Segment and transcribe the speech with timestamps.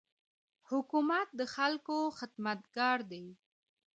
[0.69, 3.25] حکومت د خلکو خدمتګار دی.